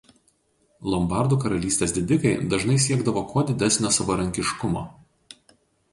Lombardų 0.93 1.37
karalystės 1.43 1.93
didikai 1.99 2.33
dažnai 2.55 2.79
siekdavo 2.89 3.25
kuo 3.35 3.47
didesnio 3.53 3.93
savarankiškumo. 3.99 4.83